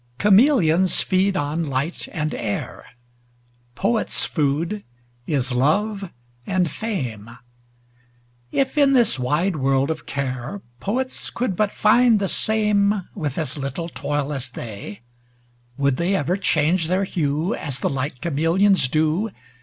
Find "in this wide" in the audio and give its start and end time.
8.79-9.57